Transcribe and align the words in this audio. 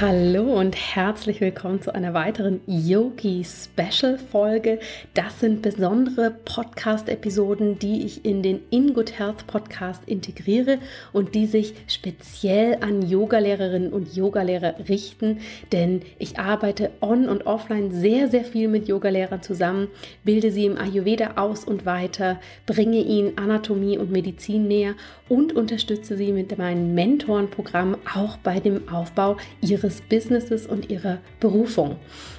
Hallo 0.00 0.56
und 0.56 0.76
herzlich 0.76 1.40
willkommen 1.40 1.82
zu 1.82 1.92
einer 1.92 2.14
weiteren 2.14 2.60
Yogi 2.68 3.44
Special 3.44 4.16
Folge. 4.16 4.78
Das 5.14 5.40
sind 5.40 5.60
besondere 5.60 6.36
Podcast 6.44 7.08
Episoden, 7.08 7.80
die 7.80 8.06
ich 8.06 8.24
in 8.24 8.44
den 8.44 8.60
In 8.70 8.94
Good 8.94 9.18
Health 9.18 9.48
Podcast 9.48 10.04
integriere 10.06 10.78
und 11.12 11.34
die 11.34 11.46
sich 11.46 11.74
speziell 11.88 12.78
an 12.80 13.02
Yogalehrerinnen 13.02 13.92
und 13.92 14.14
Yogalehrer 14.14 14.76
richten, 14.88 15.40
denn 15.72 16.02
ich 16.20 16.38
arbeite 16.38 16.92
on 17.00 17.28
und 17.28 17.48
offline 17.48 17.90
sehr 17.90 18.28
sehr 18.28 18.44
viel 18.44 18.68
mit 18.68 18.86
Yogalehrern 18.86 19.42
zusammen, 19.42 19.88
bilde 20.22 20.52
sie 20.52 20.66
im 20.66 20.78
Ayurveda 20.78 21.32
aus 21.34 21.64
und 21.64 21.86
weiter, 21.86 22.38
bringe 22.66 22.98
ihnen 23.00 23.36
Anatomie 23.36 23.98
und 23.98 24.12
Medizin 24.12 24.68
näher 24.68 24.94
und 25.28 25.54
unterstütze 25.54 26.16
sie 26.16 26.30
mit 26.30 26.56
meinem 26.56 26.94
Mentorenprogramm 26.94 27.96
auch 28.14 28.36
bei 28.36 28.60
dem 28.60 28.88
Aufbau 28.88 29.38
ihres 29.60 29.87
Businesses 30.00 30.66
und 30.66 30.90
ihrer 30.90 31.18
Berufung. 31.40 31.96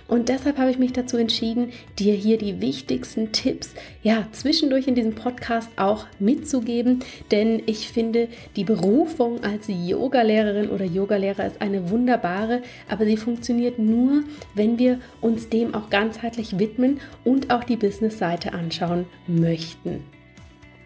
Und 0.08 0.30
deshalb 0.30 0.58
habe 0.58 0.72
ich 0.72 0.80
mich 0.80 0.92
dazu 0.92 1.18
entschieden, 1.18 1.72
dir 2.00 2.16
hier 2.16 2.38
die 2.38 2.62
wichtigsten 2.62 3.32
Tipps 3.32 3.74
ja 4.02 4.28
zwischendurch 4.32 4.88
in 4.88 4.96
diesem 4.96 5.14
Podcast 5.14 5.70
auch 5.76 6.08
mitzugeben, 6.18 7.04
denn 7.32 7.62
ich 7.68 7.90
finde, 7.90 8.28
die 8.56 8.64
Berufung 8.64 9.44
als 9.44 9.68
Yogalehrerin 9.68 10.70
oder 10.70 10.86
Yogalehrer 10.86 11.46
ist 11.46 11.62
eine 11.62 11.92
wunderbare, 11.92 12.64
aber 12.90 13.06
sie 13.06 13.18
funktioniert 13.18 13.78
nur, 13.78 14.24
wenn 14.56 14.80
wir 14.80 15.00
uns 15.22 15.50
dem 15.50 15.76
auch 15.76 15.90
ganzheitlich 15.90 16.58
widmen 16.58 17.00
und 17.24 17.52
auch 17.52 17.64
die 17.64 17.78
Business-Seite 17.78 18.54
anschauen 18.54 19.06
möchten. 19.28 20.04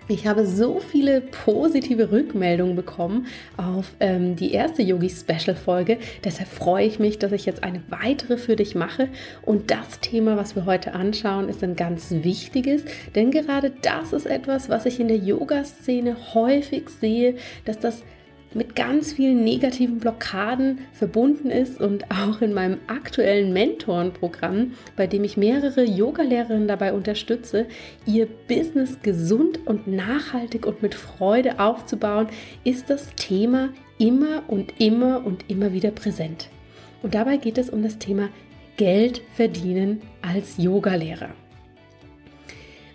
Ich 0.10 0.28
habe 0.28 0.46
so 0.46 0.82
viele 0.82 1.22
positive 1.22 2.12
Rückmeldungen 2.12 2.76
bekommen 2.76 3.28
auf 3.56 3.94
ähm, 4.02 4.36
die 4.36 4.52
erste 4.52 4.82
Yogi-Special-Folge. 4.82 5.98
Deshalb 6.26 6.50
freue 6.50 6.86
ich 6.86 7.00
mich, 7.00 7.20
dass 7.20 7.32
ich 7.32 7.46
jetzt 7.46 7.64
eine 7.64 7.82
weitere 7.88 8.36
für 8.36 8.58
dich 8.58 8.76
mache. 8.76 9.08
Und 9.44 9.72
das 9.72 10.02
Thema, 10.02 10.36
was 10.36 10.58
wir 10.58 10.66
heute 10.66 10.94
anschauen, 10.94 11.48
ist 11.48 11.64
ein 11.64 11.78
ganz 11.78 12.12
wichtiges, 12.12 12.84
denn 13.16 13.32
gerade 13.32 13.72
das 13.82 14.12
ist 14.12 14.26
etwas, 14.26 14.68
was 14.68 14.86
ich 14.86 15.00
in 15.00 15.08
der 15.08 15.18
Yoga-Szene 15.18 16.18
häufig 16.34 16.90
sehe, 16.90 17.36
dass 17.64 17.80
das 17.80 18.04
mit 18.56 18.76
ganz 18.76 19.14
vielen 19.14 19.44
negativen 19.44 20.00
Blockaden 20.00 20.80
verbunden 20.94 21.50
ist 21.50 21.80
und 21.80 22.06
auch 22.12 22.42
in 22.42 22.54
meinem 22.54 22.78
aktuellen 22.88 23.54
Mentorenprogramm, 23.54 24.74
bei 24.96 25.08
dem 25.08 25.24
ich 25.24 25.38
mehrere 25.38 25.84
Yogalehrerinnen 25.84 26.68
dabei 26.68 26.94
unterstütze, 26.94 27.68
ihr 28.06 28.28
Business 28.48 28.98
gesund 29.02 29.60
und 29.66 29.88
nachhaltig 29.88 30.66
und 30.66 30.82
mit 30.82 30.96
Freude 30.96 31.60
aufzubauen, 31.60 32.28
ist 32.64 32.90
das 32.90 33.14
Thema 33.16 33.70
immer 33.98 34.44
und 34.48 34.80
immer 34.80 35.26
und 35.26 35.50
immer 35.50 35.74
wieder 35.74 35.92
präsent. 35.92 36.50
Und 37.02 37.16
dabei 37.16 37.38
geht 37.38 37.58
es 37.58 37.70
um 37.70 37.84
das 37.84 38.00
Thema 38.00 38.30
Geld 38.78 39.22
verdienen 39.36 40.02
als 40.22 40.58
Yogalehrer. 40.58 41.30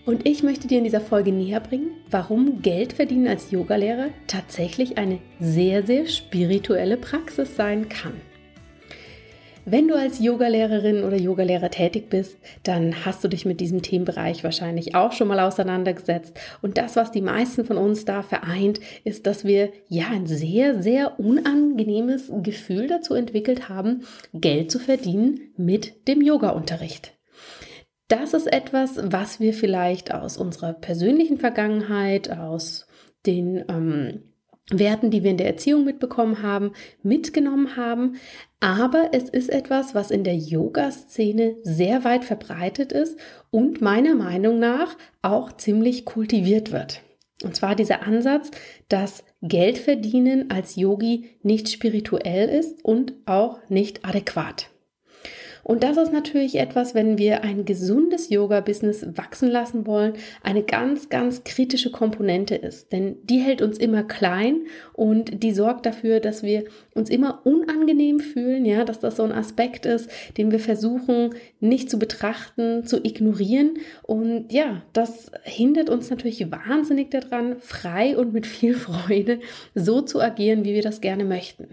Und 0.09 0.27
ich 0.27 0.43
möchte 0.43 0.67
dir 0.67 0.79
in 0.79 0.85
dieser 0.85 1.03
Folge 1.03 1.33
näher 1.33 1.61
bringen, 1.61 1.91
warum 2.11 2.63
Geld 2.63 2.95
verdienen 2.95 3.29
als 3.29 3.51
Yogalehrer 3.51 4.09
tatsächlich 4.27 4.97
eine 4.97 5.19
sehr, 5.39 5.85
sehr 5.85 6.07
spirituelle 6.07 6.97
Praxis 6.97 7.57
sein 7.57 7.91
kann. 7.91 8.15
Wenn 9.67 9.87
du 9.87 9.95
als 9.95 10.19
Yogalehrerin 10.19 11.05
oder 11.05 11.19
Yogalehrer 11.19 11.71
tätig 11.71 12.09
bist, 12.09 12.39
dann 12.63 13.05
hast 13.05 13.23
du 13.23 13.29
dich 13.29 13.45
mit 13.45 13.61
diesem 13.61 13.83
Themenbereich 13.83 14.45
wahrscheinlich 14.45 14.95
auch 14.95 15.13
schon 15.13 15.29
mal 15.29 15.41
auseinandergesetzt. 15.41 16.41
Und 16.63 16.79
das, 16.79 16.97
was 16.97 17.13
die 17.13 17.21
meisten 17.21 17.67
von 17.67 17.77
uns 17.77 18.07
da 18.07 18.23
vereint, 18.23 18.81
ist, 19.05 19.27
dass 19.27 19.45
wir 19.45 19.73
ja 19.91 20.07
ein 20.11 20.27
sehr, 20.27 20.83
sehr 20.83 21.21
unangenehmes 21.21 22.33
Gefühl 22.43 22.87
dazu 22.87 23.13
entwickelt 23.13 23.69
haben, 23.69 24.05
Geld 24.33 24.71
zu 24.71 24.79
verdienen 24.79 25.53
mit 25.59 26.09
dem 26.09 26.23
Yoga-Unterricht. 26.23 27.18
Das 28.09 28.33
ist 28.33 28.51
etwas, 28.51 28.99
was 29.03 29.39
wir 29.39 29.53
vielleicht 29.53 30.13
aus 30.15 30.39
unserer 30.39 30.73
persönlichen 30.73 31.39
Vergangenheit, 31.39 32.31
aus 32.31 32.87
den 33.27 33.65
ähm, 33.69 34.23
Werten, 34.71 35.11
die 35.11 35.23
wir 35.23 35.31
in 35.31 35.37
der 35.37 35.47
Erziehung 35.47 35.85
mitbekommen 35.85 36.43
haben, 36.43 36.73
mitgenommen 37.03 37.77
haben. 37.77 38.17
Aber 38.61 39.11
es 39.13 39.29
ist 39.29 39.51
etwas, 39.51 39.95
was 39.95 40.11
in 40.11 40.25
der 40.25 40.37
Yoga-Szene 40.37 41.57
sehr 41.63 42.05
weit 42.05 42.25
verbreitet 42.25 42.93
ist 42.93 43.19
und 43.51 43.81
meiner 43.81 44.15
Meinung 44.15 44.59
nach 44.59 44.97
auch 45.23 45.53
ziemlich 45.53 46.05
kultiviert 46.05 46.73
wird. 46.73 47.03
Und 47.45 47.55
zwar 47.55 47.77
dieser 47.77 48.03
Ansatz, 48.03 48.51
dass 48.89 49.23
Geld 49.43 49.79
verdienen 49.79 50.51
als 50.51 50.77
Yogi 50.77 51.37
nicht 51.43 51.69
spirituell 51.69 52.49
ist 52.49 52.85
und 52.85 53.15
auch 53.27 53.61
nicht 53.69 54.05
adäquat. 54.05 54.71
Und 55.69 55.83
das 55.83 55.99
ist 55.99 56.15
natürlich 56.15 56.55
etwas, 56.55 56.95
wenn 56.95 57.19
wir 57.19 57.45
ein 57.45 57.67
gesundes 57.67 58.31
Yoga-Business 58.31 59.07
wachsen 59.19 59.51
lassen 59.51 59.87
wollen, 59.87 60.15
eine 60.43 60.63
ganz, 60.63 61.11
ganz 61.11 61.45
kritische 61.45 61.91
Komponente 61.91 62.55
ist. 62.55 62.91
Denn 62.91 63.17
die 63.25 63.41
hält 63.41 63.61
uns 63.61 63.77
immer 63.77 64.03
klein 64.03 64.63
und 64.95 65.43
die 65.43 65.53
sorgt 65.53 65.85
dafür, 65.85 66.21
dass 66.21 66.43
wir 66.43 66.65
uns 66.95 67.11
immer 67.11 67.43
unangenehm 67.45 68.19
fühlen, 68.19 68.65
ja, 68.65 68.87
dass 68.87 68.99
das 69.01 69.17
so 69.17 69.25
ein 69.25 69.31
Aspekt 69.31 69.85
ist, 69.85 70.09
den 70.39 70.53
wir 70.53 70.59
versuchen 70.59 71.35
nicht 71.61 71.91
zu 71.91 71.99
betrachten, 71.99 72.87
zu 72.87 73.05
ignorieren. 73.05 73.75
Und 74.05 74.51
ja, 74.51 74.81
das 74.95 75.31
hindert 75.43 75.91
uns 75.91 76.09
natürlich 76.09 76.51
wahnsinnig 76.51 77.11
daran, 77.11 77.57
frei 77.61 78.17
und 78.17 78.33
mit 78.33 78.47
viel 78.47 78.73
Freude 78.73 79.41
so 79.75 80.01
zu 80.01 80.23
agieren, 80.23 80.65
wie 80.65 80.73
wir 80.73 80.83
das 80.83 81.03
gerne 81.03 81.27
möchten. 81.27 81.69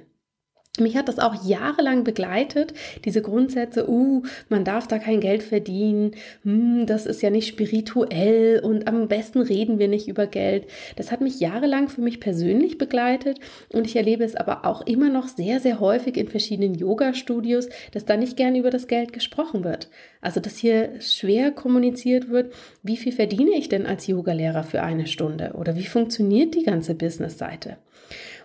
Mich 0.80 0.98
hat 0.98 1.08
das 1.08 1.20
auch 1.20 1.46
jahrelang 1.46 2.04
begleitet, 2.04 2.74
diese 3.06 3.22
Grundsätze, 3.22 3.90
uh, 3.90 4.24
man 4.50 4.66
darf 4.66 4.88
da 4.88 5.00
kein 5.00 5.22
Geld 5.22 5.42
verdienen, 5.42 6.12
hm, 6.44 6.86
das 6.86 7.06
ist 7.06 7.22
ja 7.22 7.30
nicht 7.30 7.48
spirituell 7.48 8.60
und 8.60 8.88
am 8.88 9.08
besten 9.08 9.42
reden 9.42 9.80
wir 9.80 9.88
nicht 9.88 10.08
über 10.08 10.28
Geld. 10.28 10.68
Das 10.98 11.12
hat 11.12 11.22
mich 11.22 11.40
jahrelang 11.40 11.88
für 11.88 12.02
mich 12.02 12.20
persönlich 12.20 12.78
begleitet 12.78 13.40
und 13.72 13.88
ich 13.88 13.96
erlebe 13.96 14.24
es 14.24 14.36
aber 14.36 14.66
auch 14.66 14.86
immer 14.86 15.10
noch 15.10 15.30
sehr, 15.30 15.60
sehr 15.62 15.80
häufig 15.80 16.18
in 16.18 16.28
verschiedenen 16.28 16.76
Yoga-Studios, 16.76 17.70
dass 17.94 18.06
da 18.06 18.18
nicht 18.18 18.36
gern 18.36 18.56
über 18.56 18.70
das 18.70 18.88
Geld 18.88 19.14
gesprochen 19.14 19.64
wird. 19.64 19.90
Also, 20.20 20.40
dass 20.40 20.58
hier 20.58 20.90
schwer 21.00 21.52
kommuniziert 21.52 22.30
wird, 22.30 22.54
wie 22.84 22.98
viel 22.98 23.14
verdiene 23.14 23.52
ich 23.58 23.70
denn 23.70 23.86
als 23.86 24.08
Yogalehrer 24.08 24.64
für 24.64 24.82
eine 24.82 25.08
Stunde 25.08 25.54
oder 25.54 25.76
wie 25.76 25.86
funktioniert 25.86 26.56
die 26.56 26.64
ganze 26.64 26.96
Business-Seite. 26.96 27.78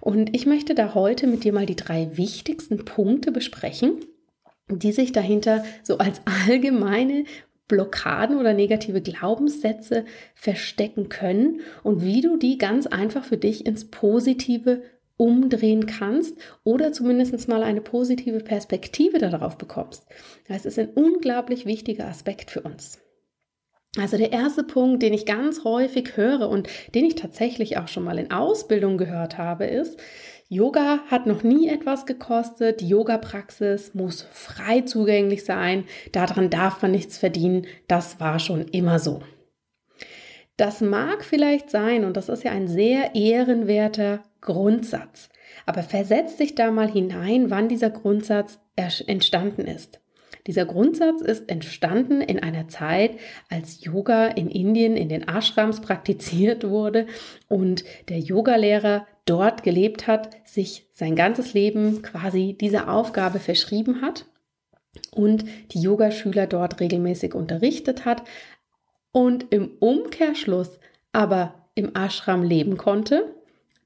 Und 0.01 0.35
ich 0.35 0.47
möchte 0.47 0.75
da 0.75 0.95
heute 0.95 1.27
mit 1.27 1.45
dir 1.45 1.53
mal 1.53 1.67
die 1.67 1.77
drei 1.77 2.17
wichtigsten 2.17 2.85
Punkte 2.85 3.33
besprechen, 3.33 4.05
die 4.69 4.93
sich 4.93 5.13
dahinter 5.13 5.65
so 5.83 5.99
als 5.99 6.21
allgemeine 6.47 7.25
Blockaden 7.69 8.39
oder 8.39 8.53
negative 8.53 9.01
Glaubenssätze 9.01 10.05
verstecken 10.35 11.09
können 11.09 11.61
und 11.83 12.03
wie 12.03 12.21
du 12.21 12.37
die 12.37 12.59
ganz 12.59 12.87
einfach 12.87 13.25
für 13.25 13.37
dich 13.37 13.65
ins 13.65 13.91
Positive 13.91 14.83
umdrehen 15.17 15.87
kannst 15.87 16.37
oder 16.65 16.93
zumindest 16.93 17.47
mal 17.47 17.63
eine 17.63 17.83
positive 17.83 18.41
Perspektive 18.41 19.19
darauf 19.19 19.59
bekommst. 19.59 20.07
Das 20.49 20.65
ist 20.65 20.79
ein 20.79 20.89
unglaublich 20.89 21.67
wichtiger 21.67 22.09
Aspekt 22.09 22.51
für 22.51 22.63
uns. 22.63 22.99
Also 23.99 24.17
der 24.17 24.33
erste 24.33 24.63
Punkt, 24.63 25.03
den 25.03 25.13
ich 25.13 25.27
ganz 25.27 25.65
häufig 25.65 26.17
höre 26.17 26.49
und 26.49 26.69
den 26.95 27.05
ich 27.05 27.17
tatsächlich 27.17 27.77
auch 27.77 27.89
schon 27.89 28.05
mal 28.05 28.19
in 28.19 28.31
Ausbildung 28.31 28.99
gehört 28.99 29.37
habe, 29.37 29.67
ist, 29.67 29.99
Yoga 30.49 31.01
hat 31.09 31.27
noch 31.27 31.43
nie 31.43 31.69
etwas 31.69 32.07
gekostet, 32.07 32.81
die 32.81 32.89
Yoga-Praxis 32.89 33.95
muss 33.95 34.23
frei 34.33 34.81
zugänglich 34.81 35.45
sein, 35.45 35.85
daran 36.13 36.51
darf 36.51 36.83
man 36.83 36.91
nichts 36.91 37.19
verdienen, 37.19 37.67
das 37.87 38.19
war 38.19 38.39
schon 38.39 38.67
immer 38.69 38.99
so. 38.99 39.23
Das 40.57 40.81
mag 40.81 41.25
vielleicht 41.25 41.71
sein 41.71 42.05
und 42.05 42.17
das 42.17 42.29
ist 42.29 42.45
ja 42.45 42.51
ein 42.51 42.69
sehr 42.69 43.15
ehrenwerter 43.15 44.23
Grundsatz, 44.41 45.29
aber 45.67 45.83
versetz 45.83 46.37
dich 46.37 46.55
da 46.55 46.71
mal 46.71 46.91
hinein, 46.91 47.51
wann 47.51 47.69
dieser 47.69 47.91
Grundsatz 47.91 48.59
entstanden 48.77 49.67
ist. 49.67 50.01
Dieser 50.51 50.67
Grundsatz 50.67 51.21
ist 51.23 51.49
entstanden 51.49 52.21
in 52.21 52.43
einer 52.43 52.67
Zeit, 52.67 53.13
als 53.51 53.85
Yoga 53.85 54.27
in 54.27 54.51
Indien 54.51 54.97
in 54.97 55.09
den 55.09 55.23
Ashrams 55.23 55.81
praktiziert 55.81 56.69
wurde 56.69 57.07
und 57.47 57.85
der 58.09 58.19
Yogalehrer 58.19 59.07
dort 59.27 59.63
gelebt 59.63 60.09
hat, 60.09 60.31
sich 60.45 60.89
sein 60.93 61.15
ganzes 61.15 61.55
Leben 61.55 62.03
quasi 62.03 62.57
dieser 62.61 62.93
Aufgabe 62.93 63.39
verschrieben 63.39 64.03
hat 64.03 64.27
und 65.13 65.45
die 65.71 65.83
Yogaschüler 65.83 66.49
dort 66.49 66.81
regelmäßig 66.81 67.33
unterrichtet 67.33 68.05
hat 68.05 68.25
und 69.13 69.53
im 69.53 69.71
Umkehrschluss 69.79 70.81
aber 71.13 71.71
im 71.77 71.95
Ashram 71.95 72.43
leben 72.43 72.77
konnte, 72.77 73.37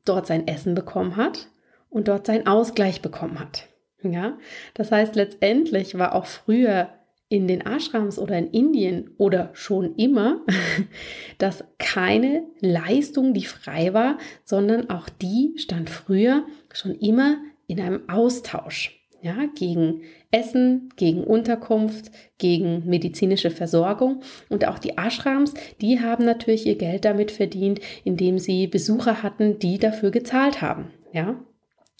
dort 0.06 0.26
sein 0.26 0.48
Essen 0.48 0.74
bekommen 0.74 1.16
hat 1.16 1.46
und 1.90 2.08
dort 2.08 2.24
seinen 2.24 2.46
Ausgleich 2.46 3.02
bekommen 3.02 3.38
hat. 3.38 3.68
Ja, 4.04 4.38
das 4.74 4.92
heißt, 4.92 5.14
letztendlich 5.16 5.98
war 5.98 6.14
auch 6.14 6.26
früher 6.26 6.90
in 7.28 7.48
den 7.48 7.62
Ashrams 7.62 8.18
oder 8.18 8.38
in 8.38 8.50
Indien 8.50 9.10
oder 9.16 9.50
schon 9.54 9.96
immer, 9.96 10.40
dass 11.38 11.64
keine 11.78 12.44
Leistung, 12.60 13.34
die 13.34 13.44
frei 13.44 13.92
war, 13.94 14.18
sondern 14.44 14.90
auch 14.90 15.08
die 15.08 15.54
stand 15.56 15.90
früher 15.90 16.44
schon 16.72 16.94
immer 16.94 17.38
in 17.66 17.80
einem 17.80 18.08
Austausch. 18.08 19.00
ja, 19.22 19.46
gegen 19.54 20.02
Essen, 20.30 20.90
gegen 20.96 21.24
Unterkunft, 21.24 22.10
gegen 22.36 22.86
medizinische 22.86 23.50
Versorgung. 23.50 24.20
Und 24.50 24.68
auch 24.68 24.78
die 24.78 24.98
Ashrams, 24.98 25.54
die 25.80 26.00
haben 26.00 26.26
natürlich 26.26 26.66
ihr 26.66 26.76
Geld 26.76 27.06
damit 27.06 27.30
verdient, 27.30 27.80
indem 28.04 28.38
sie 28.38 28.66
Besucher 28.66 29.22
hatten, 29.22 29.58
die 29.58 29.78
dafür 29.78 30.10
gezahlt 30.10 30.60
haben. 30.60 30.90
Ja, 31.12 31.42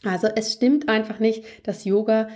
also 0.05 0.29
es 0.35 0.53
stimmt 0.53 0.89
einfach 0.89 1.19
nicht, 1.19 1.45
dass 1.67 1.85
Yoga 1.85 2.29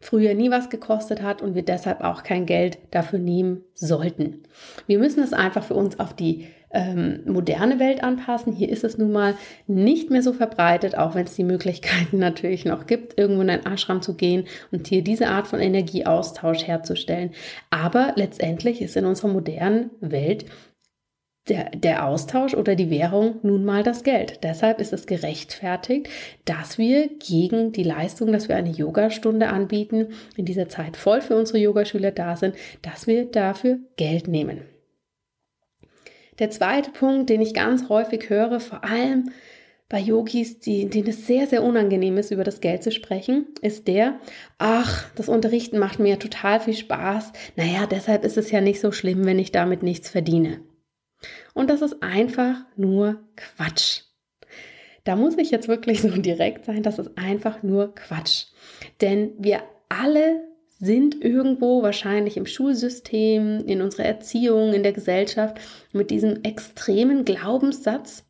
früher 0.00 0.34
nie 0.34 0.50
was 0.50 0.68
gekostet 0.68 1.22
hat 1.22 1.42
und 1.42 1.54
wir 1.54 1.64
deshalb 1.64 2.02
auch 2.02 2.24
kein 2.24 2.44
Geld 2.44 2.78
dafür 2.90 3.20
nehmen 3.20 3.62
sollten. 3.74 4.42
Wir 4.86 4.98
müssen 4.98 5.22
es 5.22 5.32
einfach 5.32 5.62
für 5.62 5.74
uns 5.74 6.00
auf 6.00 6.12
die 6.12 6.48
ähm, 6.72 7.20
moderne 7.26 7.78
Welt 7.78 8.02
anpassen. 8.02 8.52
Hier 8.52 8.68
ist 8.68 8.82
es 8.82 8.98
nun 8.98 9.12
mal 9.12 9.34
nicht 9.66 10.10
mehr 10.10 10.22
so 10.22 10.32
verbreitet, 10.32 10.96
auch 10.96 11.14
wenn 11.14 11.26
es 11.26 11.36
die 11.36 11.44
Möglichkeiten 11.44 12.18
natürlich 12.18 12.64
noch 12.64 12.86
gibt, 12.86 13.18
irgendwo 13.18 13.42
in 13.42 13.50
ein 13.50 13.64
Ashram 13.64 14.02
zu 14.02 14.14
gehen 14.14 14.46
und 14.72 14.88
hier 14.88 15.02
diese 15.02 15.28
Art 15.28 15.46
von 15.46 15.60
Energieaustausch 15.60 16.66
herzustellen. 16.66 17.30
Aber 17.70 18.12
letztendlich 18.16 18.82
ist 18.82 18.96
in 18.96 19.06
unserer 19.06 19.28
modernen 19.28 19.90
Welt 20.00 20.46
der, 21.48 21.70
der 21.70 22.06
Austausch 22.06 22.54
oder 22.54 22.76
die 22.76 22.90
Währung 22.90 23.40
nun 23.42 23.64
mal 23.64 23.82
das 23.82 24.04
Geld. 24.04 24.40
Deshalb 24.44 24.80
ist 24.80 24.92
es 24.92 25.06
gerechtfertigt, 25.06 26.08
dass 26.44 26.78
wir 26.78 27.08
gegen 27.18 27.72
die 27.72 27.82
Leistung, 27.82 28.32
dass 28.32 28.48
wir 28.48 28.56
eine 28.56 28.70
Yogastunde 28.70 29.48
anbieten, 29.48 30.08
in 30.36 30.44
dieser 30.44 30.68
Zeit 30.68 30.96
voll 30.96 31.20
für 31.20 31.36
unsere 31.36 31.58
Yogaschüler 31.58 32.12
da 32.12 32.36
sind, 32.36 32.54
dass 32.82 33.06
wir 33.06 33.24
dafür 33.24 33.80
Geld 33.96 34.28
nehmen. 34.28 34.62
Der 36.38 36.50
zweite 36.50 36.90
Punkt, 36.90 37.28
den 37.28 37.40
ich 37.40 37.54
ganz 37.54 37.88
häufig 37.88 38.30
höre, 38.30 38.60
vor 38.60 38.84
allem 38.84 39.30
bei 39.88 39.98
Yogis, 40.00 40.58
die, 40.60 40.88
denen 40.88 41.08
es 41.08 41.26
sehr, 41.26 41.46
sehr 41.46 41.62
unangenehm 41.62 42.16
ist, 42.16 42.30
über 42.30 42.44
das 42.44 42.60
Geld 42.60 42.82
zu 42.82 42.90
sprechen, 42.90 43.48
ist 43.60 43.88
der, 43.88 44.18
ach, 44.56 45.10
das 45.16 45.28
Unterrichten 45.28 45.78
macht 45.78 45.98
mir 45.98 46.18
total 46.18 46.60
viel 46.60 46.74
Spaß. 46.74 47.32
Naja, 47.56 47.86
deshalb 47.90 48.24
ist 48.24 48.38
es 48.38 48.50
ja 48.50 48.62
nicht 48.62 48.80
so 48.80 48.90
schlimm, 48.90 49.26
wenn 49.26 49.38
ich 49.38 49.52
damit 49.52 49.82
nichts 49.82 50.08
verdiene. 50.08 50.60
Und 51.54 51.70
das 51.70 51.82
ist 51.82 52.02
einfach 52.02 52.56
nur 52.76 53.20
Quatsch. 53.36 54.02
Da 55.04 55.16
muss 55.16 55.36
ich 55.36 55.50
jetzt 55.50 55.68
wirklich 55.68 56.00
so 56.02 56.08
direkt 56.08 56.64
sein, 56.64 56.82
das 56.82 56.98
ist 56.98 57.16
einfach 57.16 57.62
nur 57.62 57.94
Quatsch. 57.94 58.46
Denn 59.00 59.32
wir 59.38 59.62
alle 59.88 60.42
sind 60.78 61.22
irgendwo 61.22 61.82
wahrscheinlich 61.82 62.36
im 62.36 62.46
Schulsystem, 62.46 63.64
in 63.66 63.82
unserer 63.82 64.04
Erziehung, 64.04 64.72
in 64.72 64.82
der 64.82 64.92
Gesellschaft 64.92 65.58
mit 65.92 66.10
diesem 66.10 66.42
extremen 66.42 67.24
Glaubenssatz 67.24 68.24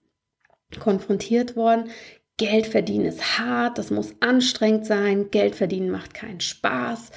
konfrontiert 0.79 1.56
worden. 1.56 1.91
Geld 2.37 2.67
verdienen 2.67 3.06
ist 3.06 3.39
hart, 3.39 3.79
das 3.79 3.91
muss 3.91 4.15
anstrengend 4.21 4.87
sein, 4.87 5.31
Geld 5.31 5.55
verdienen 5.55 5.91
macht 5.91 6.12
keinen 6.12 6.41
Spaß, 6.41 7.11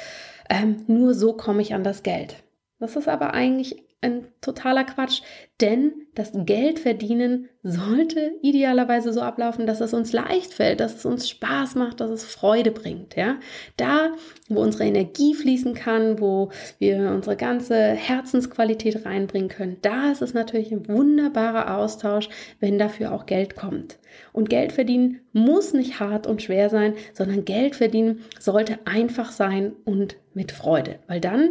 ähm, 0.50 0.84
nur 0.88 1.14
so 1.14 1.34
komme 1.34 1.62
ich 1.62 1.74
an 1.74 1.84
das 1.84 2.04
Geld. 2.04 2.36
Das 2.80 2.96
ist 2.96 3.08
aber 3.08 3.34
eigentlich 3.34 3.85
ein 4.02 4.28
totaler 4.42 4.84
Quatsch, 4.84 5.22
denn 5.62 5.94
das 6.14 6.32
Geld 6.34 6.80
verdienen 6.80 7.50
sollte 7.64 8.34
idealerweise 8.42 9.12
so 9.12 9.22
ablaufen, 9.22 9.66
dass 9.66 9.82
es 9.82 9.94
uns 9.94 10.14
leicht 10.14 10.54
fällt, 10.54 10.80
dass 10.80 10.96
es 10.96 11.06
uns 11.06 11.28
Spaß 11.30 11.76
macht, 11.76 12.02
dass 12.02 12.12
es 12.12 12.26
Freude 12.26 12.72
bringt, 12.72 13.16
ja? 13.16 13.38
Da, 13.78 14.14
wo 14.48 14.62
unsere 14.62 14.84
Energie 14.84 15.34
fließen 15.34 15.74
kann, 15.74 16.20
wo 16.20 16.52
wir 16.78 17.10
unsere 17.12 17.36
ganze 17.36 17.76
Herzensqualität 17.76 19.06
reinbringen 19.06 19.50
können, 19.50 19.78
da 19.82 20.12
ist 20.12 20.22
es 20.22 20.34
natürlich 20.34 20.72
ein 20.72 20.88
wunderbarer 20.88 21.76
Austausch, 21.78 22.30
wenn 22.60 22.78
dafür 22.78 23.14
auch 23.14 23.26
Geld 23.26 23.56
kommt. 23.56 23.98
Und 24.34 24.50
Geld 24.50 24.72
verdienen 24.72 25.22
muss 25.34 25.74
nicht 25.74 26.00
hart 26.00 26.28
und 26.28 26.42
schwer 26.42 26.70
sein, 26.70 26.94
sondern 27.14 27.46
Geld 27.46 27.76
verdienen 27.76 28.22
sollte 28.40 28.80
einfach 28.86 29.32
sein 29.32 29.74
und 29.86 30.18
mit 30.34 30.52
Freude, 30.52 31.00
weil 31.08 31.20
dann 31.20 31.50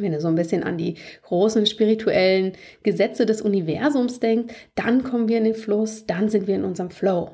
wenn 0.00 0.12
ihr 0.12 0.20
so 0.20 0.28
ein 0.28 0.34
bisschen 0.34 0.62
an 0.62 0.78
die 0.78 0.94
großen 1.22 1.66
spirituellen 1.66 2.52
Gesetze 2.82 3.26
des 3.26 3.42
Universums 3.42 4.20
denkt, 4.20 4.52
dann 4.74 5.02
kommen 5.02 5.28
wir 5.28 5.38
in 5.38 5.44
den 5.44 5.54
Fluss, 5.54 6.06
dann 6.06 6.28
sind 6.28 6.46
wir 6.46 6.54
in 6.54 6.64
unserem 6.64 6.90
Flow. 6.90 7.30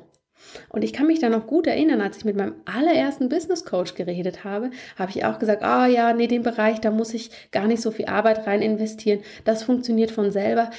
Und 0.69 0.83
ich 0.83 0.93
kann 0.93 1.07
mich 1.07 1.19
da 1.19 1.29
noch 1.29 1.47
gut 1.47 1.67
erinnern, 1.67 2.01
als 2.01 2.17
ich 2.17 2.25
mit 2.25 2.35
meinem 2.35 2.55
allerersten 2.65 3.29
Business 3.29 3.65
Coach 3.65 3.95
geredet 3.95 4.43
habe, 4.43 4.71
habe 4.97 5.11
ich 5.11 5.25
auch 5.25 5.39
gesagt, 5.39 5.63
ah 5.63 5.85
oh 5.85 5.87
ja, 5.87 6.13
nee, 6.13 6.27
den 6.27 6.43
Bereich, 6.43 6.81
da 6.81 6.91
muss 6.91 7.13
ich 7.13 7.29
gar 7.51 7.67
nicht 7.67 7.81
so 7.81 7.91
viel 7.91 8.05
Arbeit 8.05 8.45
rein 8.47 8.61
investieren. 8.61 9.19
Das 9.45 9.63
funktioniert 9.63 10.11
von 10.11 10.31
selber. 10.31 10.69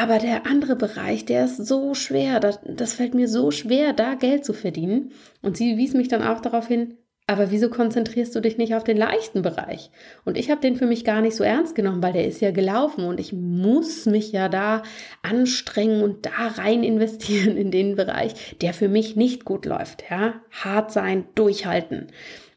Aber 0.00 0.18
der 0.18 0.46
andere 0.46 0.76
Bereich, 0.76 1.24
der 1.24 1.44
ist 1.44 1.64
so 1.66 1.94
schwer, 1.94 2.40
das, 2.40 2.60
das 2.64 2.94
fällt 2.94 3.14
mir 3.14 3.28
so 3.28 3.50
schwer, 3.50 3.92
da 3.92 4.14
Geld 4.14 4.44
zu 4.44 4.52
verdienen. 4.52 5.12
Und 5.42 5.56
sie 5.56 5.76
wies 5.76 5.94
mich 5.94 6.08
dann 6.08 6.22
auch 6.22 6.40
darauf 6.40 6.66
hin, 6.66 6.96
aber 7.26 7.50
wieso 7.50 7.70
konzentrierst 7.70 8.34
du 8.34 8.40
dich 8.40 8.58
nicht 8.58 8.74
auf 8.74 8.84
den 8.84 8.98
leichten 8.98 9.40
Bereich? 9.40 9.90
Und 10.24 10.36
ich 10.36 10.50
habe 10.50 10.60
den 10.60 10.76
für 10.76 10.86
mich 10.86 11.04
gar 11.04 11.22
nicht 11.22 11.36
so 11.36 11.42
ernst 11.42 11.74
genommen, 11.74 12.02
weil 12.02 12.12
der 12.12 12.26
ist 12.26 12.42
ja 12.42 12.50
gelaufen 12.50 13.04
und 13.04 13.18
ich 13.18 13.32
muss 13.32 14.04
mich 14.04 14.30
ja 14.32 14.50
da 14.50 14.82
anstrengen 15.22 16.02
und 16.02 16.26
da 16.26 16.48
rein 16.56 16.84
investieren 16.84 17.56
in 17.56 17.70
den 17.70 17.96
Bereich, 17.96 18.56
der 18.60 18.74
für 18.74 18.88
mich 18.88 19.16
nicht 19.16 19.44
gut 19.44 19.64
läuft. 19.64 20.04
Ja, 20.10 20.42
hart 20.50 20.92
sein, 20.92 21.24
durchhalten. 21.34 22.08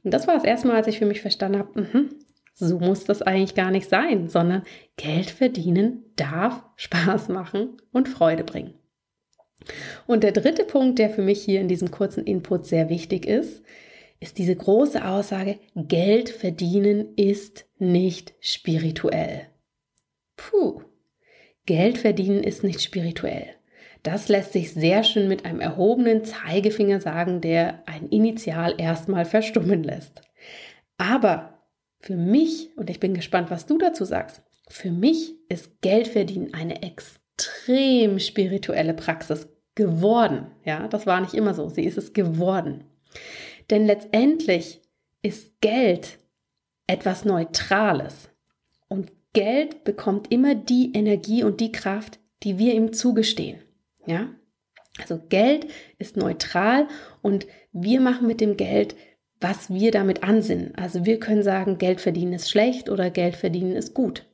Und 0.03 0.13
das 0.13 0.27
war 0.27 0.35
das 0.35 0.43
erste 0.43 0.67
Mal, 0.67 0.75
als 0.75 0.87
ich 0.87 0.99
für 0.99 1.05
mich 1.05 1.21
verstanden 1.21 1.59
habe, 1.59 1.81
mh, 1.81 2.03
so 2.53 2.79
muss 2.79 3.05
das 3.05 3.21
eigentlich 3.21 3.55
gar 3.55 3.71
nicht 3.71 3.87
sein, 3.87 4.29
sondern 4.29 4.63
Geld 4.97 5.29
verdienen 5.29 6.03
darf 6.15 6.63
Spaß 6.75 7.29
machen 7.29 7.77
und 7.93 8.09
Freude 8.09 8.43
bringen. 8.43 8.73
Und 10.07 10.23
der 10.23 10.31
dritte 10.31 10.63
Punkt, 10.63 10.99
der 10.99 11.09
für 11.09 11.21
mich 11.21 11.41
hier 11.41 11.61
in 11.61 11.67
diesem 11.67 11.91
kurzen 11.91 12.25
Input 12.25 12.65
sehr 12.65 12.89
wichtig 12.89 13.25
ist, 13.25 13.63
ist 14.19 14.37
diese 14.37 14.55
große 14.55 15.05
Aussage, 15.05 15.59
Geld 15.75 16.29
verdienen 16.29 17.13
ist 17.15 17.65
nicht 17.77 18.33
spirituell. 18.39 19.47
Puh, 20.35 20.81
Geld 21.65 21.97
verdienen 21.97 22.43
ist 22.43 22.63
nicht 22.63 22.81
spirituell. 22.81 23.47
Das 24.03 24.29
lässt 24.29 24.53
sich 24.53 24.73
sehr 24.73 25.03
schön 25.03 25.27
mit 25.27 25.45
einem 25.45 25.59
erhobenen 25.59 26.23
Zeigefinger 26.23 27.01
sagen, 27.01 27.41
der 27.41 27.83
ein 27.87 28.07
Initial 28.07 28.75
erstmal 28.77 29.25
verstummen 29.25 29.83
lässt. 29.83 30.21
Aber 30.97 31.65
für 31.99 32.15
mich, 32.15 32.69
und 32.77 32.89
ich 32.89 32.99
bin 32.99 33.13
gespannt, 33.13 33.51
was 33.51 33.65
du 33.65 33.77
dazu 33.77 34.05
sagst, 34.05 34.41
für 34.69 34.91
mich 34.91 35.35
ist 35.49 35.81
Geldverdienen 35.81 36.53
eine 36.53 36.81
extrem 36.83 38.19
spirituelle 38.19 38.93
Praxis 38.93 39.47
geworden. 39.75 40.47
Ja, 40.63 40.87
das 40.87 41.05
war 41.05 41.21
nicht 41.21 41.33
immer 41.33 41.53
so, 41.53 41.69
sie 41.69 41.83
ist 41.83 41.97
es 41.97 42.13
geworden. 42.13 42.83
Denn 43.69 43.85
letztendlich 43.85 44.81
ist 45.21 45.59
Geld 45.61 46.19
etwas 46.87 47.25
Neutrales. 47.25 48.29
Und 48.87 49.11
Geld 49.33 49.83
bekommt 49.83 50.31
immer 50.31 50.55
die 50.55 50.93
Energie 50.93 51.43
und 51.43 51.59
die 51.59 51.71
Kraft, 51.71 52.19
die 52.43 52.57
wir 52.57 52.73
ihm 52.73 52.93
zugestehen. 52.93 53.61
Ja? 54.05 54.29
Also 54.99 55.19
Geld 55.29 55.67
ist 55.99 56.17
neutral 56.17 56.87
und 57.21 57.45
wir 57.71 57.99
machen 57.99 58.27
mit 58.27 58.41
dem 58.41 58.57
Geld, 58.57 58.95
was 59.39 59.71
wir 59.71 59.91
damit 59.91 60.23
ansinnen. 60.23 60.73
Also 60.75 61.05
wir 61.05 61.19
können 61.19 61.43
sagen, 61.43 61.77
Geld 61.77 62.01
verdienen 62.01 62.33
ist 62.33 62.49
schlecht 62.49 62.89
oder 62.89 63.11
Geld 63.11 63.35
verdienen 63.35 63.75
ist 63.75 63.93
gut. 63.93 64.25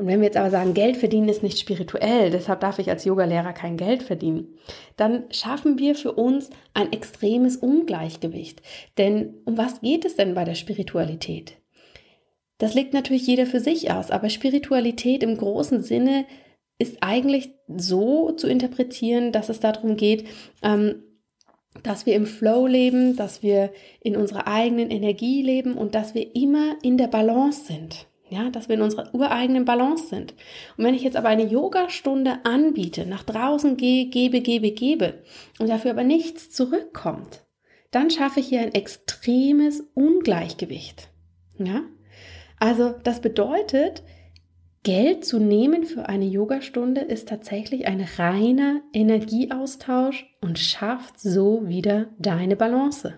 Und 0.00 0.06
wenn 0.06 0.20
wir 0.20 0.28
jetzt 0.28 0.38
aber 0.38 0.50
sagen, 0.50 0.72
Geld 0.72 0.96
verdienen 0.96 1.28
ist 1.28 1.42
nicht 1.42 1.58
spirituell, 1.58 2.30
deshalb 2.30 2.60
darf 2.60 2.78
ich 2.78 2.88
als 2.88 3.04
Yogalehrer 3.04 3.52
kein 3.52 3.76
Geld 3.76 4.02
verdienen, 4.02 4.56
dann 4.96 5.24
schaffen 5.30 5.78
wir 5.78 5.94
für 5.94 6.12
uns 6.12 6.48
ein 6.72 6.90
extremes 6.90 7.58
Ungleichgewicht. 7.58 8.62
Denn 8.96 9.34
um 9.44 9.58
was 9.58 9.82
geht 9.82 10.06
es 10.06 10.16
denn 10.16 10.34
bei 10.34 10.44
der 10.44 10.54
Spiritualität? 10.54 11.58
Das 12.56 12.72
legt 12.72 12.94
natürlich 12.94 13.26
jeder 13.26 13.44
für 13.44 13.60
sich 13.60 13.90
aus, 13.90 14.10
aber 14.10 14.30
Spiritualität 14.30 15.22
im 15.22 15.36
großen 15.36 15.82
Sinne 15.82 16.24
ist 16.78 17.02
eigentlich 17.02 17.50
so 17.68 18.32
zu 18.32 18.46
interpretieren, 18.46 19.32
dass 19.32 19.50
es 19.50 19.60
darum 19.60 19.98
geht, 19.98 20.26
ähm, 20.62 21.02
dass 21.82 22.06
wir 22.06 22.14
im 22.14 22.24
Flow 22.24 22.66
leben, 22.66 23.16
dass 23.16 23.42
wir 23.42 23.70
in 24.00 24.16
unserer 24.16 24.46
eigenen 24.46 24.90
Energie 24.90 25.42
leben 25.42 25.74
und 25.74 25.94
dass 25.94 26.14
wir 26.14 26.34
immer 26.34 26.78
in 26.82 26.96
der 26.96 27.08
Balance 27.08 27.66
sind. 27.66 28.06
Ja, 28.30 28.48
dass 28.48 28.68
wir 28.68 28.76
in 28.76 28.82
unserer 28.82 29.12
ureigenen 29.12 29.64
Balance 29.64 30.06
sind. 30.06 30.34
Und 30.76 30.84
wenn 30.84 30.94
ich 30.94 31.02
jetzt 31.02 31.16
aber 31.16 31.28
eine 31.28 31.46
Yogastunde 31.46 32.38
anbiete, 32.44 33.04
nach 33.04 33.24
draußen 33.24 33.76
gehe, 33.76 34.06
gebe, 34.06 34.40
gebe, 34.40 34.70
gebe 34.70 35.22
und 35.58 35.68
dafür 35.68 35.90
aber 35.90 36.04
nichts 36.04 36.50
zurückkommt, 36.50 37.44
dann 37.90 38.08
schaffe 38.08 38.38
ich 38.38 38.48
hier 38.48 38.60
ein 38.60 38.72
extremes 38.72 39.80
Ungleichgewicht. 39.94 41.08
Ja? 41.58 41.82
Also, 42.60 42.94
das 43.02 43.20
bedeutet, 43.20 44.04
Geld 44.82 45.26
zu 45.26 45.38
nehmen 45.38 45.84
für 45.84 46.08
eine 46.08 46.24
Yogastunde 46.24 47.02
ist 47.02 47.28
tatsächlich 47.28 47.86
ein 47.86 48.06
reiner 48.16 48.80
Energieaustausch 48.94 50.26
und 50.40 50.58
schafft 50.58 51.20
so 51.20 51.68
wieder 51.68 52.08
deine 52.18 52.56
Balance. 52.56 53.14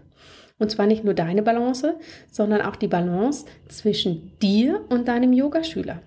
Und 0.63 0.71
zwar 0.71 0.87
nicht 0.87 1.03
nur 1.03 1.13
deine 1.13 1.43
Balance, 1.43 1.97
sondern 2.31 2.63
auch 2.63 2.77
die 2.77 2.87
Balance 2.87 3.47
zwischen 3.69 4.31
dir 4.41 4.85
und 4.91 5.09
deinem 5.09 5.33
Yogaschüler. 5.33 6.01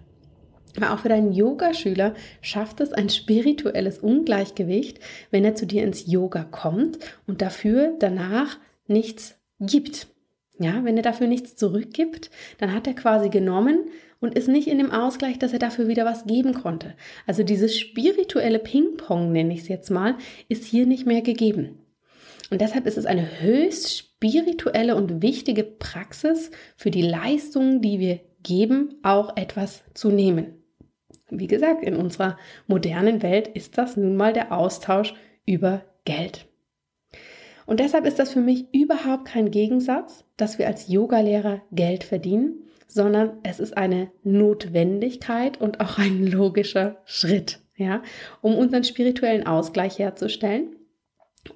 Aber 0.78 0.94
auch 0.94 1.00
für 1.00 1.10
deinen 1.10 1.34
Yogaschüler 1.34 2.14
schafft 2.40 2.80
es 2.80 2.94
ein 2.94 3.10
spirituelles 3.10 4.00
Ungleichgewicht, 4.00 5.02
wenn 5.30 5.44
er 5.44 5.56
zu 5.56 5.66
dir 5.66 5.84
ins 5.84 6.10
Yoga 6.10 6.46
kommt 6.46 7.00
und 7.28 7.42
dafür 7.42 7.96
danach 8.00 8.58
nichts 8.88 9.38
gibt. 9.60 10.08
Ja, 10.58 10.86
wenn 10.86 10.96
er 10.96 11.04
dafür 11.04 11.28
nichts 11.28 11.58
zurückgibt, 11.58 12.32
dann 12.58 12.74
hat 12.74 12.88
er 12.88 12.94
quasi 12.94 13.28
genommen 13.28 13.90
und 14.22 14.38
ist 14.38 14.48
nicht 14.48 14.70
in 14.70 14.78
dem 14.78 14.92
Ausgleich, 14.92 15.38
dass 15.38 15.52
er 15.52 15.60
dafür 15.60 15.90
wieder 15.90 16.06
was 16.06 16.28
geben 16.28 16.54
konnte. 16.54 16.96
Also 17.28 17.44
dieses 17.44 17.78
spirituelle 17.78 18.60
Ping-Pong, 18.60 19.34
nenne 19.34 19.54
ich 19.54 19.64
es 19.64 19.68
jetzt 19.68 19.92
mal, 19.92 20.16
ist 20.48 20.64
hier 20.64 20.86
nicht 20.86 21.06
mehr 21.06 21.24
gegeben. 21.24 21.80
Und 22.52 22.62
deshalb 22.62 22.86
ist 22.86 22.98
es 22.98 23.06
eine 23.06 23.42
höchst 23.42 24.15
spirituelle 24.30 24.96
und 24.96 25.22
wichtige 25.22 25.64
Praxis 25.64 26.52
für 26.76 26.92
die 26.92 27.02
Leistungen, 27.02 27.82
die 27.82 28.00
wir 28.00 28.20
geben, 28.44 28.96
auch 29.04 29.36
etwas 29.38 29.84
zu 29.94 30.10
nehmen. 30.10 30.64
Wie 31.30 31.48
gesagt, 31.48 31.84
in 31.84 31.96
unserer 31.96 32.38
modernen 32.68 33.24
Welt 33.24 33.48
ist 33.48 33.78
das 33.78 33.98
nun 33.98 34.16
mal 34.16 34.34
der 34.34 34.52
Austausch 34.52 35.16
über 35.46 35.84
Geld. 36.06 36.48
Und 37.66 37.80
deshalb 37.80 38.06
ist 38.06 38.20
das 38.20 38.32
für 38.32 38.42
mich 38.42 38.74
überhaupt 38.74 39.26
kein 39.26 39.50
Gegensatz, 39.50 40.24
dass 40.38 40.60
wir 40.60 40.68
als 40.68 40.88
Yogalehrer 40.88 41.62
Geld 41.72 42.04
verdienen, 42.04 42.64
sondern 42.88 43.40
es 43.42 43.60
ist 43.60 43.76
eine 43.76 44.12
Notwendigkeit 44.24 45.60
und 45.60 45.80
auch 45.80 45.98
ein 45.98 46.28
logischer 46.28 46.98
Schritt, 47.06 47.60
ja, 47.76 48.04
um 48.42 48.56
unseren 48.56 48.84
spirituellen 48.84 49.48
Ausgleich 49.48 49.98
herzustellen 49.98 50.76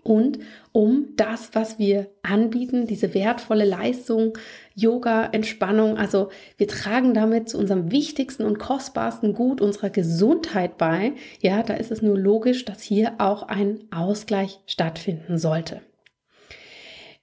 und 0.04 0.40
um 0.72 1.10
das, 1.16 1.50
was 1.54 1.80
wir 1.80 2.08
anbieten, 2.22 2.88
diese 2.88 3.14
wertvolle 3.14 3.66
Leistung, 3.66 4.38
Yoga, 4.76 5.30
Entspannung, 5.32 5.98
also 5.98 6.30
wir 6.58 6.68
tragen 6.68 7.14
damit 7.14 7.50
zu 7.50 7.58
unserem 7.58 7.92
wichtigsten 7.92 8.44
und 8.44 8.60
kostbarsten 8.60 9.34
Gut 9.34 9.62
unserer 9.62 9.90
Gesundheit 9.90 10.78
bei. 10.78 11.14
Ja, 11.42 11.64
da 11.64 11.74
ist 11.74 11.92
es 11.92 12.02
nur 12.02 12.18
logisch, 12.18 12.66
dass 12.66 12.82
hier 12.82 13.14
auch 13.18 13.44
ein 13.44 13.80
Ausgleich 13.92 14.60
stattfinden 14.66 15.38
sollte. 15.38 15.82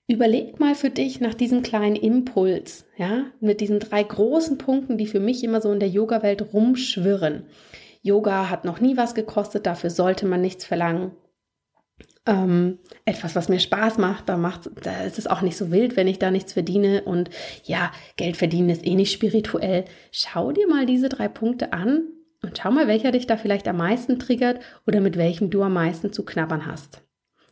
Überleg 0.09 0.61
mal 0.61 0.77
für 0.77 0.91
dich 0.91 1.21
nach 1.21 1.35
diesem 1.35 1.63
kleinen 1.63 1.97
Impuls, 1.97 2.85
ja, 2.97 3.25
mit 3.41 3.61
diesen 3.61 3.81
drei 3.81 4.05
großen 4.05 4.57
Punkten, 4.57 4.99
die 4.99 5.07
für 5.07 5.19
mich 5.19 5.43
immer 5.43 5.61
so 5.61 5.73
in 5.73 5.81
der 5.81 5.89
Yoga-Welt 5.89 6.53
rumschwirren. 6.53 7.47
Yoga 8.03 8.49
hat 8.49 8.65
noch 8.65 8.81
nie 8.81 8.97
was 8.97 9.17
gekostet, 9.17 9.67
dafür 9.67 9.91
sollte 9.91 10.25
man 10.27 10.41
nichts 10.41 10.65
verlangen. 10.65 11.11
Ähm, 12.27 12.79
etwas, 13.05 13.37
was 13.37 13.49
mir 13.49 13.61
Spaß 13.61 13.99
macht, 13.99 14.29
da 14.29 14.37
macht, 14.37 14.69
da 14.83 15.05
ist 15.05 15.19
es 15.19 15.29
auch 15.29 15.43
nicht 15.43 15.57
so 15.57 15.71
wild, 15.71 15.97
wenn 15.97 16.09
ich 16.09 16.19
da 16.19 16.33
nichts 16.33 16.55
verdiene 16.55 17.03
und 17.03 17.31
ja, 17.63 17.93
Geld 18.17 18.37
verdienen 18.37 18.69
ist 18.69 18.85
eh 18.85 18.97
nicht 18.97 19.13
spirituell. 19.13 19.85
Schau 20.11 20.51
dir 20.51 20.67
mal 20.67 20.87
diese 20.87 21.09
drei 21.09 21.29
Punkte 21.29 21.73
an 21.73 22.09
und 22.43 22.59
schau 22.59 22.73
mal, 22.73 22.89
welcher 22.89 23.13
dich 23.13 23.29
da 23.29 23.37
vielleicht 23.37 23.69
am 23.69 23.77
meisten 23.77 24.19
triggert 24.19 24.61
oder 24.89 25.01
mit 25.01 25.17
welchem 25.17 25.51
du 25.51 25.63
am 25.63 25.75
meisten 25.75 26.13
zu 26.13 26.25
knabbern 26.25 26.67
hast. 26.67 27.06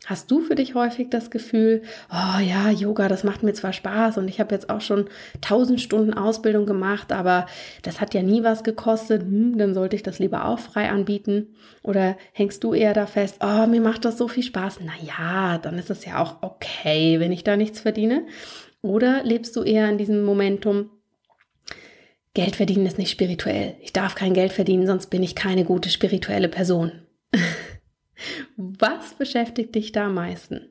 Hast 0.07 0.31
du 0.31 0.41
für 0.41 0.55
dich 0.55 0.75
häufig 0.75 1.09
das 1.11 1.31
Gefühl, 1.31 1.83
oh 2.11 2.39
ja, 2.41 2.71
Yoga, 2.71 3.09
das 3.09 3.25
macht 3.25 3.43
mir 3.43 3.55
zwar 3.55 3.73
Spaß 3.73 4.19
und 4.19 4.29
ich 4.29 4.39
habe 4.39 4.55
jetzt 4.55 4.69
auch 4.69 4.83
schon 4.83 5.07
tausend 5.41 5.81
Stunden 5.81 6.13
Ausbildung 6.13 6.67
gemacht, 6.67 7.11
aber 7.11 7.47
das 7.83 8.01
hat 8.01 8.13
ja 8.13 8.23
nie 8.23 8.45
was 8.45 8.65
gekostet, 8.65 9.23
hm, 9.23 9.57
dann 9.57 9.73
sollte 9.73 9.97
ich 9.97 10.03
das 10.03 10.19
lieber 10.19 10.45
auch 10.47 10.59
frei 10.59 10.91
anbieten? 10.91 11.55
Oder 11.83 12.17
hängst 12.33 12.63
du 12.65 12.75
eher 12.75 12.93
da 12.93 13.07
fest, 13.07 13.37
oh, 13.41 13.67
mir 13.67 13.81
macht 13.81 14.05
das 14.05 14.19
so 14.19 14.29
viel 14.29 14.43
Spaß? 14.43 14.81
Na 14.85 14.93
ja, 15.03 15.59
dann 15.59 15.79
ist 15.79 15.91
es 15.91 16.05
ja 16.05 16.23
auch 16.23 16.43
okay, 16.43 17.19
wenn 17.19 17.33
ich 17.33 17.45
da 17.45 17.57
nichts 17.57 17.81
verdiene. 17.81 18.27
Oder 18.83 19.25
lebst 19.25 19.57
du 19.57 19.63
eher 19.63 19.89
in 19.89 19.97
diesem 19.97 20.25
Momentum, 20.25 20.91
Geld 22.35 22.57
verdienen 22.57 22.85
ist 22.85 22.99
nicht 22.99 23.11
spirituell. 23.11 23.77
Ich 23.81 23.93
darf 23.93 24.17
kein 24.17 24.35
Geld 24.35 24.53
verdienen, 24.53 24.89
sonst 24.89 25.07
bin 25.07 25.23
ich 25.23 25.37
keine 25.37 25.65
gute 25.65 25.89
spirituelle 25.89 26.49
Person. 26.49 26.93
Was 28.57 29.15
beschäftigt 29.15 29.75
dich 29.75 29.93
da 29.93 30.07
am 30.07 30.15
meisten? 30.15 30.69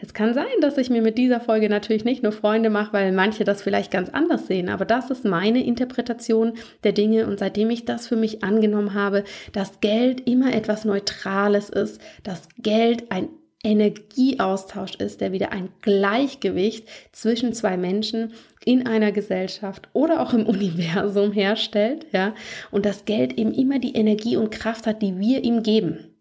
Es 0.00 0.14
kann 0.14 0.34
sein, 0.34 0.46
dass 0.60 0.78
ich 0.78 0.90
mir 0.90 1.02
mit 1.02 1.18
dieser 1.18 1.40
Folge 1.40 1.68
natürlich 1.68 2.04
nicht 2.04 2.22
nur 2.22 2.32
Freunde 2.32 2.70
mache, 2.70 2.92
weil 2.92 3.12
manche 3.12 3.44
das 3.44 3.62
vielleicht 3.62 3.90
ganz 3.90 4.08
anders 4.08 4.46
sehen, 4.46 4.68
aber 4.68 4.84
das 4.84 5.10
ist 5.10 5.24
meine 5.24 5.64
Interpretation 5.64 6.54
der 6.84 6.92
Dinge 6.92 7.26
und 7.26 7.38
seitdem 7.38 7.70
ich 7.70 7.84
das 7.84 8.06
für 8.06 8.16
mich 8.16 8.42
angenommen 8.42 8.94
habe, 8.94 9.24
dass 9.52 9.80
Geld 9.80 10.28
immer 10.28 10.54
etwas 10.54 10.84
Neutrales 10.84 11.68
ist, 11.68 12.00
dass 12.22 12.48
Geld 12.58 13.10
ein 13.10 13.28
Energieaustausch 13.64 14.94
ist, 14.96 15.20
der 15.20 15.32
wieder 15.32 15.50
ein 15.50 15.70
Gleichgewicht 15.82 16.88
zwischen 17.10 17.52
zwei 17.52 17.76
Menschen 17.76 18.32
in 18.64 18.86
einer 18.86 19.10
Gesellschaft 19.10 19.88
oder 19.92 20.20
auch 20.20 20.32
im 20.32 20.46
Universum 20.46 21.32
herstellt, 21.32 22.06
ja, 22.12 22.34
und 22.70 22.86
dass 22.86 23.04
Geld 23.04 23.36
eben 23.36 23.52
immer 23.52 23.78
die 23.80 23.94
Energie 23.94 24.36
und 24.36 24.50
Kraft 24.50 24.86
hat, 24.86 25.02
die 25.02 25.18
wir 25.18 25.42
ihm 25.42 25.62
geben. 25.62 26.14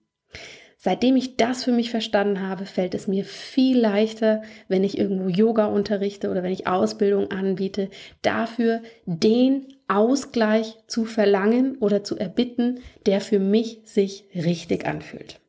Seitdem 0.88 1.17
ich 1.17 1.36
das 1.36 1.65
für 1.65 1.74
mich 1.74 1.89
verstanden 1.89 2.48
habe, 2.48 2.65
fällt 2.65 2.96
es 2.96 3.10
mir 3.10 3.25
viel 3.25 3.77
leichter, 3.77 4.41
wenn 4.70 4.86
ich 4.86 4.98
irgendwo 4.98 5.27
Yoga 5.27 5.65
unterrichte 5.65 6.32
oder 6.32 6.44
wenn 6.44 6.53
ich 6.53 6.65
Ausbildung 6.65 7.29
anbiete, 7.29 7.89
dafür 8.22 8.82
den 9.06 9.65
Ausgleich 9.89 10.77
zu 10.88 11.03
verlangen 11.03 11.77
oder 11.79 12.06
zu 12.06 12.17
erbitten, 12.17 12.79
der 13.06 13.20
für 13.20 13.38
mich 13.38 13.82
sich 13.84 14.29
richtig 14.34 14.86
anfühlt. 14.86 15.41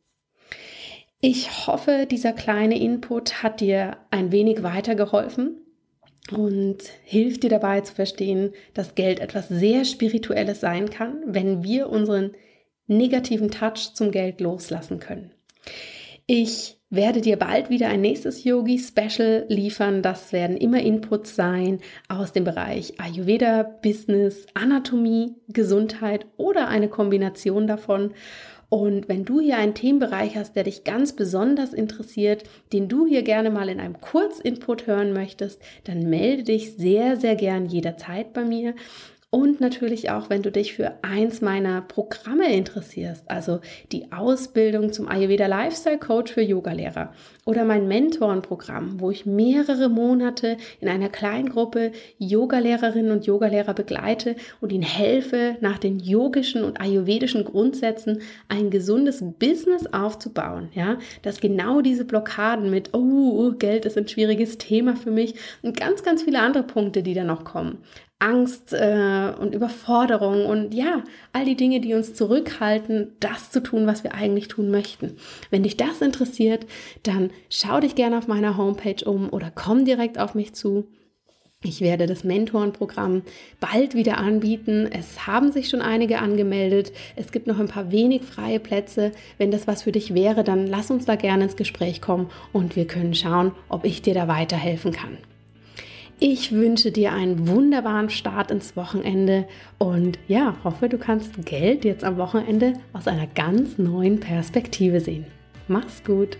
Ich 1.20 1.68
hoffe, 1.68 2.08
dieser 2.10 2.32
kleine 2.32 2.76
Input 2.76 3.40
hat 3.40 3.60
dir 3.60 3.96
ein 4.10 4.32
wenig 4.32 4.64
weitergeholfen 4.64 5.56
und 6.32 6.78
hilft 7.04 7.44
dir 7.44 7.50
dabei 7.50 7.82
zu 7.82 7.94
verstehen, 7.94 8.54
dass 8.74 8.96
Geld 8.96 9.20
etwas 9.20 9.48
sehr 9.48 9.84
Spirituelles 9.84 10.58
sein 10.58 10.90
kann, 10.90 11.22
wenn 11.26 11.62
wir 11.62 11.90
unseren 11.90 12.32
negativen 12.88 13.50
Touch 13.50 13.94
zum 13.94 14.10
Geld 14.10 14.40
loslassen 14.40 14.98
können. 14.98 15.30
Ich 16.26 16.78
werde 16.90 17.20
dir 17.20 17.36
bald 17.36 17.70
wieder 17.70 17.88
ein 17.88 18.00
nächstes 18.00 18.44
Yogi-Special 18.44 19.46
liefern. 19.48 20.02
Das 20.02 20.32
werden 20.32 20.56
immer 20.56 20.80
Inputs 20.80 21.34
sein 21.36 21.80
aus 22.08 22.32
dem 22.32 22.44
Bereich 22.44 22.98
Ayurveda, 22.98 23.62
Business, 23.62 24.46
Anatomie, 24.54 25.34
Gesundheit 25.48 26.26
oder 26.36 26.68
eine 26.68 26.88
Kombination 26.88 27.66
davon. 27.66 28.14
Und 28.70 29.08
wenn 29.08 29.24
du 29.24 29.40
hier 29.40 29.56
einen 29.56 29.74
Themenbereich 29.74 30.36
hast, 30.36 30.54
der 30.54 30.64
dich 30.64 30.84
ganz 30.84 31.14
besonders 31.14 31.72
interessiert, 31.72 32.44
den 32.72 32.88
du 32.88 33.06
hier 33.06 33.22
gerne 33.22 33.50
mal 33.50 33.70
in 33.70 33.80
einem 33.80 34.00
Kurzinput 34.00 34.86
hören 34.86 35.14
möchtest, 35.14 35.62
dann 35.84 36.10
melde 36.10 36.44
dich 36.44 36.74
sehr, 36.74 37.16
sehr 37.16 37.34
gern 37.34 37.66
jederzeit 37.66 38.34
bei 38.34 38.44
mir. 38.44 38.74
Und 39.30 39.60
natürlich 39.60 40.08
auch, 40.08 40.30
wenn 40.30 40.40
du 40.40 40.50
dich 40.50 40.72
für 40.72 40.94
eins 41.02 41.42
meiner 41.42 41.82
Programme 41.82 42.50
interessierst, 42.50 43.30
also 43.30 43.60
die 43.92 44.10
Ausbildung 44.10 44.90
zum 44.90 45.06
Ayurveda 45.06 45.46
Lifestyle 45.46 45.98
Coach 45.98 46.32
für 46.32 46.40
Yogalehrer 46.40 47.12
oder 47.44 47.64
mein 47.66 47.88
Mentorenprogramm, 47.88 49.02
wo 49.02 49.10
ich 49.10 49.26
mehrere 49.26 49.90
Monate 49.90 50.56
in 50.80 50.88
einer 50.88 51.10
kleinen 51.10 51.50
Gruppe 51.50 51.92
Yogalehrerinnen 52.16 53.12
und 53.12 53.26
Yogalehrer 53.26 53.74
begleite 53.74 54.34
und 54.62 54.72
ihnen 54.72 54.82
helfe, 54.82 55.58
nach 55.60 55.76
den 55.76 55.98
yogischen 55.98 56.64
und 56.64 56.80
ayurvedischen 56.80 57.44
Grundsätzen 57.44 58.22
ein 58.48 58.70
gesundes 58.70 59.22
Business 59.38 59.86
aufzubauen, 59.92 60.70
ja, 60.72 60.96
dass 61.20 61.40
genau 61.40 61.82
diese 61.82 62.06
Blockaden 62.06 62.70
mit, 62.70 62.94
oh 62.94 63.52
Geld 63.58 63.84
ist 63.84 63.98
ein 63.98 64.08
schwieriges 64.08 64.56
Thema 64.56 64.96
für 64.96 65.10
mich 65.10 65.34
und 65.60 65.78
ganz, 65.78 66.02
ganz 66.02 66.22
viele 66.22 66.40
andere 66.40 66.62
Punkte, 66.62 67.02
die 67.02 67.12
da 67.12 67.24
noch 67.24 67.44
kommen, 67.44 67.82
Angst 68.20 68.72
äh, 68.72 69.32
und 69.38 69.54
Überforderung 69.54 70.46
und 70.46 70.74
ja, 70.74 71.04
all 71.32 71.44
die 71.44 71.54
Dinge, 71.54 71.80
die 71.80 71.94
uns 71.94 72.14
zurückhalten, 72.14 73.12
das 73.20 73.50
zu 73.50 73.62
tun, 73.62 73.86
was 73.86 74.02
wir 74.02 74.14
eigentlich 74.14 74.48
tun 74.48 74.70
möchten. 74.70 75.16
Wenn 75.50 75.62
dich 75.62 75.76
das 75.76 76.00
interessiert, 76.00 76.66
dann 77.04 77.30
schau 77.48 77.80
dich 77.80 77.94
gerne 77.94 78.18
auf 78.18 78.26
meiner 78.26 78.56
Homepage 78.56 79.04
um 79.04 79.30
oder 79.30 79.52
komm 79.54 79.84
direkt 79.84 80.18
auf 80.18 80.34
mich 80.34 80.52
zu. 80.52 80.88
Ich 81.62 81.80
werde 81.80 82.06
das 82.06 82.22
Mentorenprogramm 82.22 83.22
bald 83.58 83.94
wieder 83.94 84.18
anbieten. 84.18 84.88
Es 84.92 85.26
haben 85.26 85.50
sich 85.50 85.68
schon 85.68 85.82
einige 85.82 86.20
angemeldet. 86.20 86.92
Es 87.16 87.32
gibt 87.32 87.48
noch 87.48 87.58
ein 87.58 87.66
paar 87.66 87.90
wenig 87.90 88.22
freie 88.22 88.60
Plätze. 88.60 89.10
Wenn 89.38 89.50
das 89.50 89.66
was 89.66 89.82
für 89.82 89.90
dich 89.90 90.14
wäre, 90.14 90.44
dann 90.44 90.68
lass 90.68 90.92
uns 90.92 91.04
da 91.04 91.16
gerne 91.16 91.44
ins 91.44 91.56
Gespräch 91.56 92.00
kommen 92.00 92.30
und 92.52 92.76
wir 92.76 92.86
können 92.86 93.14
schauen, 93.14 93.52
ob 93.68 93.84
ich 93.84 94.02
dir 94.02 94.14
da 94.14 94.28
weiterhelfen 94.28 94.92
kann. 94.92 95.18
Ich 96.20 96.50
wünsche 96.50 96.90
dir 96.90 97.12
einen 97.12 97.46
wunderbaren 97.46 98.10
Start 98.10 98.50
ins 98.50 98.74
Wochenende 98.74 99.46
und 99.78 100.18
ja, 100.26 100.56
hoffe, 100.64 100.88
du 100.88 100.98
kannst 100.98 101.46
Geld 101.46 101.84
jetzt 101.84 102.02
am 102.02 102.16
Wochenende 102.16 102.72
aus 102.92 103.06
einer 103.06 103.28
ganz 103.28 103.78
neuen 103.78 104.18
Perspektive 104.18 104.98
sehen. 104.98 105.26
Mach's 105.68 106.02
gut! 106.02 106.36